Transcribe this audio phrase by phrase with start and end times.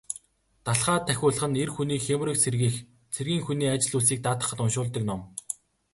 [0.67, 2.75] Далха тахиулах нь эр хүний хийморийг сэргээх,
[3.13, 5.21] цэргийн хүний ажил үйлсийг даатгахад уншуулдаг ном.